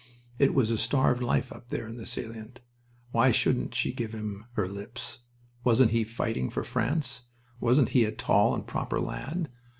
[0.39, 2.61] It was a starved life up there in the salient...
[3.11, 5.19] Why shouldn't she give him her lips?
[5.63, 7.25] Wasn't he fighting for France?
[7.59, 9.51] Wasn't he a tall and proper lad?